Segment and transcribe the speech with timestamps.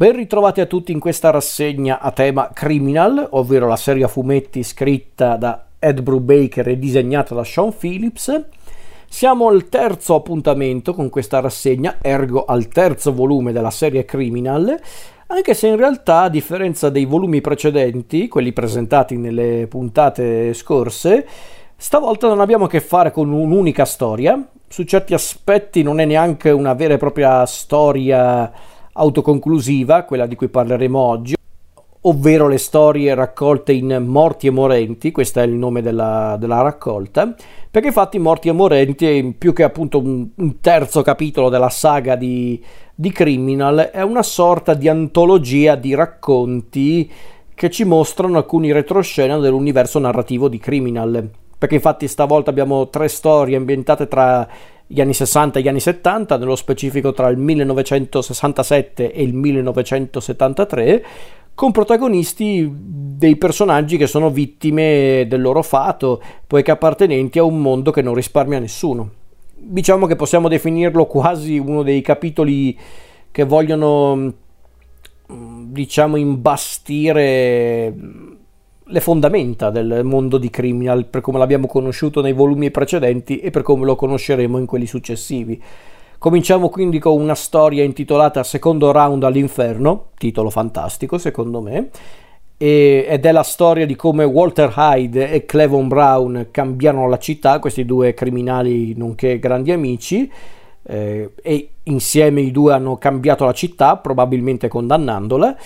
[0.00, 4.62] Ben ritrovati a tutti in questa rassegna a tema Criminal, ovvero la serie a fumetti
[4.62, 8.44] scritta da Ed Brubaker e disegnata da Sean Phillips.
[9.06, 14.74] Siamo al terzo appuntamento con questa rassegna, ergo al terzo volume della serie Criminal,
[15.26, 21.26] anche se in realtà, a differenza dei volumi precedenti, quelli presentati nelle puntate scorse,
[21.76, 24.42] stavolta non abbiamo a che fare con un'unica storia.
[24.66, 30.48] Su certi aspetti non è neanche una vera e propria storia autoconclusiva, quella di cui
[30.48, 31.34] parleremo oggi,
[32.02, 37.34] ovvero le storie raccolte in Morti e Morenti, questo è il nome della, della raccolta,
[37.70, 42.16] perché infatti Morti e Morenti è più che appunto un, un terzo capitolo della saga
[42.16, 42.62] di,
[42.94, 47.10] di Criminal, è una sorta di antologia di racconti
[47.54, 51.28] che ci mostrano alcuni retroscena dell'universo narrativo di Criminal,
[51.58, 54.48] perché infatti stavolta abbiamo tre storie ambientate tra
[54.92, 61.04] gli anni 60 e gli anni 70, nello specifico tra il 1967 e il 1973,
[61.54, 67.92] con protagonisti dei personaggi che sono vittime del loro fato, poiché appartenenti a un mondo
[67.92, 69.10] che non risparmia nessuno.
[69.54, 72.76] Diciamo che possiamo definirlo quasi uno dei capitoli
[73.30, 74.32] che vogliono,
[75.66, 77.94] diciamo, imbastire
[78.90, 83.62] le fondamenta del mondo di Criminal per come l'abbiamo conosciuto nei volumi precedenti e per
[83.62, 85.62] come lo conosceremo in quelli successivi.
[86.18, 91.88] Cominciamo quindi con una storia intitolata Secondo round all'inferno, titolo fantastico secondo me,
[92.56, 97.86] ed è la storia di come Walter Hyde e Clevon Brown cambiarono la città, questi
[97.86, 100.30] due criminali nonché grandi amici,
[100.82, 105.56] eh, e insieme i due hanno cambiato la città, probabilmente condannandola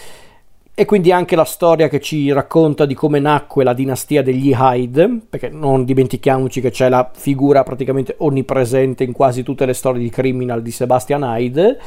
[0.77, 5.20] e quindi anche la storia che ci racconta di come nacque la dinastia degli Hyde,
[5.30, 10.11] perché non dimentichiamoci che c'è la figura praticamente onnipresente in quasi tutte le storie di
[10.11, 11.78] criminal di Sebastian Hyde.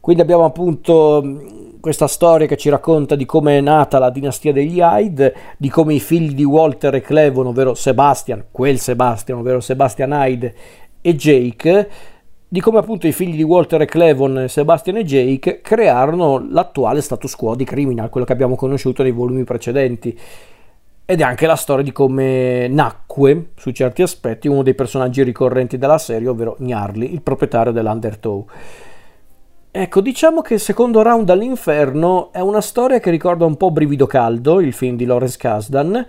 [0.00, 1.22] Quindi abbiamo appunto
[1.78, 5.94] questa storia che ci racconta di come è nata la dinastia degli Hyde, di come
[5.94, 10.54] i figli di Walter e Clevon, ovvero Sebastian, quel Sebastian, ovvero Sebastian Hyde
[11.00, 11.88] e Jake,
[12.50, 17.36] di come appunto i figli di Walter e Clevon, Sebastian e Jake crearono l'attuale status
[17.36, 20.18] quo di Criminal, quello che abbiamo conosciuto nei volumi precedenti.
[21.04, 25.76] Ed è anche la storia di come nacque, su certi aspetti, uno dei personaggi ricorrenti
[25.76, 28.46] della serie, ovvero Gnarly, il proprietario dell'Undertow.
[29.70, 34.60] Ecco, diciamo che secondo Round all'Inferno è una storia che ricorda un po' Brivido Caldo,
[34.60, 36.06] il film di Lawrence Kasdan,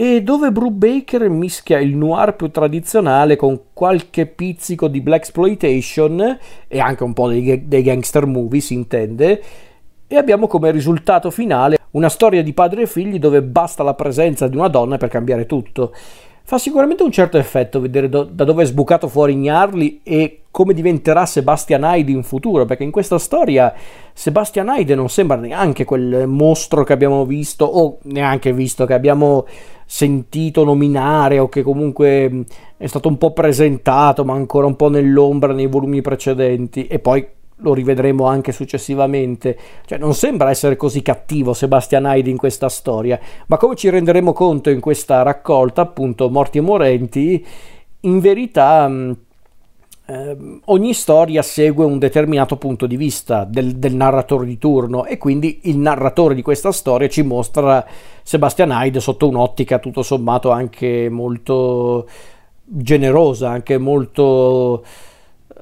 [0.00, 6.38] e dove Brubaker mischia il noir più tradizionale con qualche pizzico di black exploitation
[6.68, 9.42] e anche un po' dei, dei gangster movie, si intende,
[10.06, 14.46] e abbiamo come risultato finale una storia di padre e figli dove basta la presenza
[14.46, 15.92] di una donna per cambiare tutto.
[16.44, 20.74] Fa sicuramente un certo effetto vedere do, da dove è sbucato fuori Gnarly e come
[20.74, 23.72] diventerà Sebastian Hyde in futuro, perché in questa storia
[24.12, 29.46] Sebastian Hyde non sembra neanche quel mostro che abbiamo visto, o neanche visto, che abbiamo
[29.86, 32.44] sentito nominare o che comunque
[32.76, 37.24] è stato un po' presentato ma ancora un po' nell'ombra nei volumi precedenti e poi
[37.58, 39.56] lo rivedremo anche successivamente.
[39.86, 44.32] Cioè, non sembra essere così cattivo Sebastian Hyde in questa storia, ma come ci renderemo
[44.32, 47.46] conto in questa raccolta, appunto, Morti e Morenti,
[48.00, 48.90] in verità
[50.10, 55.18] eh, ogni storia segue un determinato punto di vista del, del, narratore di turno e
[55.18, 57.86] quindi il narratore di questa storia ci mostra
[58.22, 62.08] Sebastian Hyde sotto un'ottica tutto sommato anche molto
[62.64, 64.82] generosa, anche molto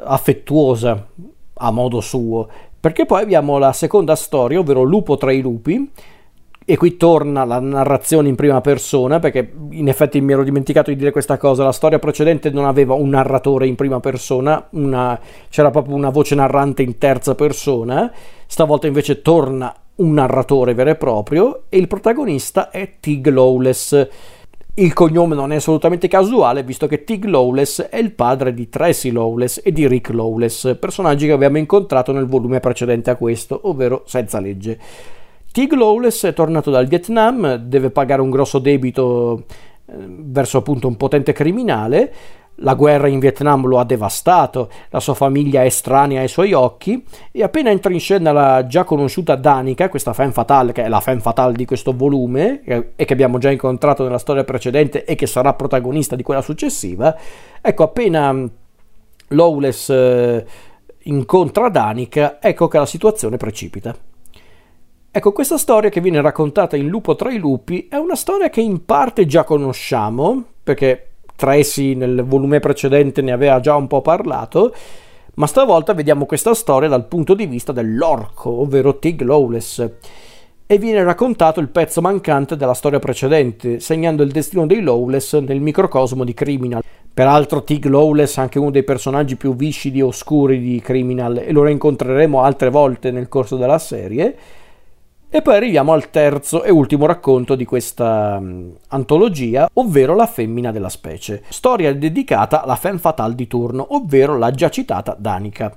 [0.04, 1.08] affettuosa
[1.54, 2.48] a modo suo.
[2.78, 5.90] Perché poi abbiamo la seconda storia, ovvero Lupo tra i lupi,
[6.68, 10.96] e qui torna la narrazione in prima persona, perché in effetti mi ero dimenticato di
[10.96, 15.18] dire questa cosa, la storia precedente non aveva un narratore in prima persona, una,
[15.48, 18.12] c'era proprio una voce narrante in terza persona,
[18.46, 24.08] stavolta invece torna un narratore vero e proprio e il protagonista è Tig Lawless.
[24.74, 29.12] Il cognome non è assolutamente casuale, visto che Tig Lawless è il padre di Tracy
[29.12, 34.02] Lawless e di Rick Lawless, personaggi che abbiamo incontrato nel volume precedente a questo, ovvero
[34.04, 35.14] Senza legge.
[35.56, 39.44] Tig Lawless è tornato dal Vietnam, deve pagare un grosso debito
[39.86, 42.12] eh, verso appunto un potente criminale.
[42.56, 47.02] La guerra in Vietnam lo ha devastato, la sua famiglia è estranea ai suoi occhi
[47.32, 51.00] e appena entra in scena la già conosciuta Danica, questa femme fatale che è la
[51.00, 52.60] femme fatale di questo volume
[52.94, 57.16] e che abbiamo già incontrato nella storia precedente e che sarà protagonista di quella successiva,
[57.62, 58.46] ecco appena
[59.28, 60.46] Lawless eh,
[61.04, 64.05] incontra Danica, ecco che la situazione precipita.
[65.16, 68.60] Ecco, questa storia che viene raccontata in Lupo tra i lupi è una storia che
[68.60, 74.74] in parte già conosciamo, perché Tracy nel volume precedente ne aveva già un po' parlato,
[75.36, 79.90] ma stavolta vediamo questa storia dal punto di vista dell'orco, ovvero Tig Lawless
[80.66, 85.62] e viene raccontato il pezzo mancante della storia precedente, segnando il destino dei Lawless nel
[85.62, 86.82] microcosmo di Criminal.
[87.14, 91.52] Peraltro Tig Lawless è anche uno dei personaggi più viscidi e oscuri di Criminal e
[91.52, 94.36] lo rincontreremo altre volte nel corso della serie.
[95.28, 100.70] E poi arriviamo al terzo e ultimo racconto di questa um, antologia, ovvero La femmina
[100.70, 105.76] della specie, storia dedicata alla femme fatale di turno, ovvero la già citata Danica.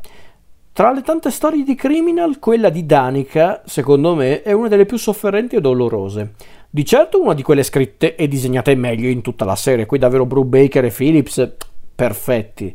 [0.72, 4.98] Tra le tante storie di Criminal, quella di Danica, secondo me, è una delle più
[4.98, 6.36] sofferenti e dolorose.
[6.70, 10.28] Di certo una di quelle scritte e disegnate meglio in tutta la serie, qui davvero
[10.28, 11.56] Brubaker e Phillips,
[11.96, 12.74] perfetti.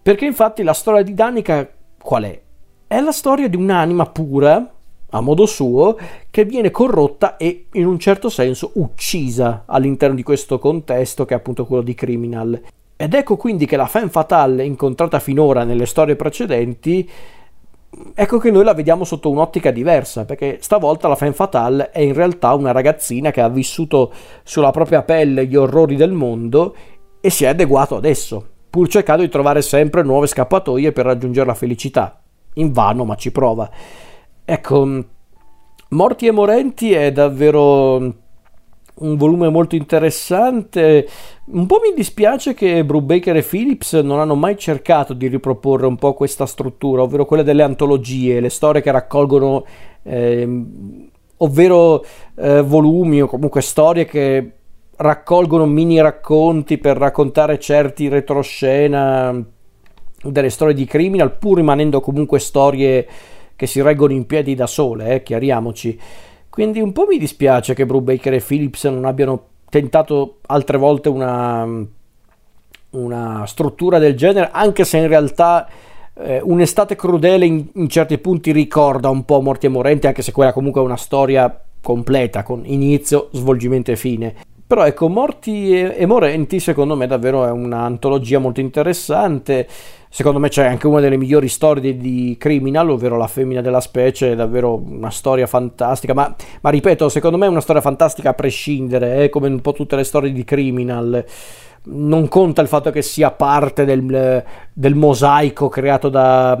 [0.00, 1.68] Perché infatti la storia di Danica
[2.00, 2.40] qual è?
[2.86, 4.72] È la storia di un'anima pura,
[5.10, 5.96] a modo suo,
[6.30, 11.36] che viene corrotta e in un certo senso uccisa all'interno di questo contesto che è
[11.36, 12.60] appunto quello di Criminal.
[12.96, 17.08] Ed ecco quindi che la femme fatale incontrata finora nelle storie precedenti,
[18.12, 22.12] ecco che noi la vediamo sotto un'ottica diversa, perché stavolta la femme fatale è in
[22.12, 24.12] realtà una ragazzina che ha vissuto
[24.42, 26.74] sulla propria pelle gli orrori del mondo
[27.20, 31.54] e si è adeguato adesso, pur cercando di trovare sempre nuove scappatoie per raggiungere la
[31.54, 32.20] felicità.
[32.54, 33.70] In vano, ma ci prova.
[34.50, 35.04] Ecco,
[35.90, 41.06] Morti e Morenti è davvero un volume molto interessante.
[41.48, 45.96] Un po' mi dispiace che Brubaker e Phillips non hanno mai cercato di riproporre un
[45.96, 49.66] po' questa struttura, ovvero quella delle antologie, le storie che raccolgono,
[50.02, 50.64] eh,
[51.36, 52.02] ovvero
[52.36, 54.52] eh, volumi o comunque storie che
[54.96, 59.44] raccolgono mini racconti per raccontare certi retroscena
[60.22, 63.06] delle storie di criminal, pur rimanendo comunque storie
[63.58, 65.98] che si reggono in piedi da sole, eh, chiariamoci.
[66.48, 71.66] Quindi un po' mi dispiace che Brubaker e Phillips non abbiano tentato altre volte una,
[72.90, 75.68] una struttura del genere, anche se in realtà
[76.14, 80.30] eh, un'estate crudele in, in, certi punti ricorda un po' Morti e Morenti, anche se
[80.30, 84.34] quella comunque è una storia completa, con inizio, svolgimento e fine.
[84.64, 89.66] Però ecco, Morti e, e Morenti secondo me davvero è un'antologia molto interessante.
[90.10, 94.32] Secondo me c'è anche una delle migliori storie di, Criminal, ovvero La femmina della specie,
[94.32, 96.14] è davvero una storia fantastica.
[96.14, 99.72] Ma, ma ripeto, secondo me è una storia fantastica a prescindere, eh, come un po'
[99.72, 101.24] tutte le storie di Criminal
[101.90, 106.58] non conta il fatto che sia parte del, del mosaico creato da,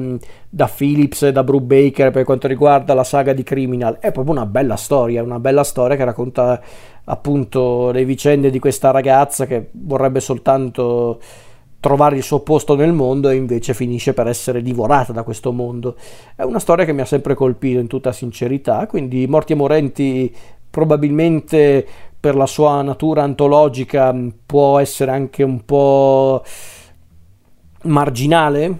[0.48, 3.98] da, Phillips e da Brubaker per quanto riguarda la saga di Criminal.
[3.98, 6.60] È proprio una bella storia, una bella storia che racconta
[7.04, 11.20] appunto le vicende di questa ragazza che vorrebbe soltanto
[11.80, 15.96] trovare il suo posto nel mondo e invece finisce per essere divorata da questo mondo.
[16.34, 20.34] È una storia che mi ha sempre colpito in tutta sincerità, quindi Morti e Morenti
[20.70, 21.86] probabilmente
[22.20, 24.14] per la sua natura antologica
[24.44, 26.42] può essere anche un po'
[27.82, 28.76] marginale,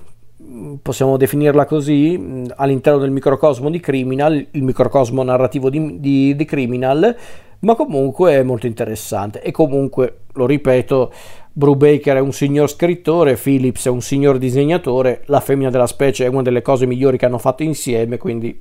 [0.82, 7.16] possiamo definirla così, all'interno del microcosmo di Criminal, il microcosmo narrativo di, di, di Criminal,
[7.60, 11.12] ma comunque è molto interessante e comunque, lo ripeto,
[11.52, 16.28] Brubaker è un signor scrittore, Phillips è un signor disegnatore, La femmina della specie è
[16.28, 18.60] una delle cose migliori che hanno fatto insieme, quindi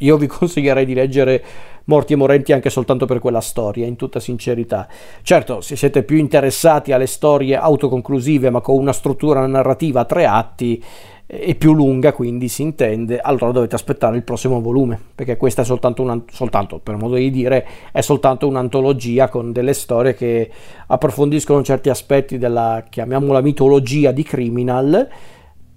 [0.00, 1.44] io vi consiglierei di leggere
[1.84, 4.88] Morti e Morenti anche soltanto per quella storia, in tutta sincerità.
[5.22, 10.26] Certo, se siete più interessati alle storie autoconclusive ma con una struttura narrativa a tre
[10.26, 10.82] atti
[11.28, 15.64] e più lunga, quindi si intende, allora dovete aspettare il prossimo volume, perché questa è
[15.64, 20.48] soltanto, una, soltanto per modo di dire, è soltanto un'antologia con delle storie che
[20.86, 25.08] approfondiscono certi aspetti della, chiamiamola mitologia di Criminal,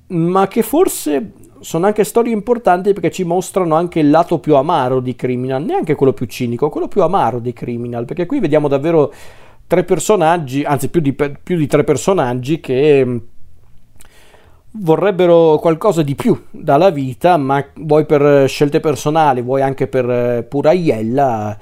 [0.10, 1.32] ma che forse
[1.62, 5.96] sono anche storie importanti perché ci mostrano anche il lato più amaro di Criminal, neanche
[5.96, 9.12] quello più cinico, quello più amaro di Criminal, perché qui vediamo davvero
[9.66, 13.22] tre personaggi, anzi più di, più di tre personaggi che
[14.72, 20.44] vorrebbero qualcosa di più dalla vita, ma vuoi per scelte personali, vuoi anche per eh,
[20.44, 21.58] pura iella,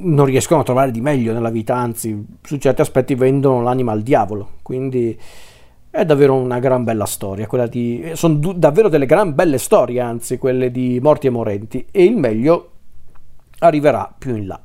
[0.00, 4.02] non riescono a trovare di meglio nella vita, anzi su certi aspetti vendono l'anima al
[4.02, 5.18] diavolo, quindi
[5.90, 8.10] è davvero una gran bella storia, quella di...
[8.12, 12.16] sono du- davvero delle gran belle storie, anzi, quelle di Morti e Morenti, e il
[12.16, 12.70] meglio
[13.60, 14.60] arriverà più in là.